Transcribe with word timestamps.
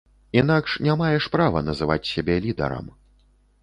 Інакш 0.39 0.77
не 0.87 0.95
маеш 1.03 1.29
права 1.37 1.63
называць 1.69 2.01
сябе 2.15 2.43
лідарам. 2.47 2.93